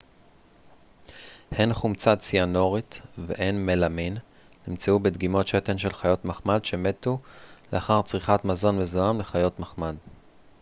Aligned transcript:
הן 1.51 1.73
חומצה 1.73 2.15
ציאנורית 2.15 3.01
והן 3.17 3.65
מלמין 3.65 4.17
נמצאו 4.67 4.99
בדגימות 4.99 5.47
שתן 5.47 5.77
של 5.77 5.93
חיות 5.93 6.25
מחמד 6.25 6.65
שמתו 6.65 7.19
לאחר 7.73 8.01
צריכת 8.01 8.45
מזון 8.45 8.79
מזוהם 8.79 9.19
לחיות 9.19 9.59
מחמד 9.59 9.95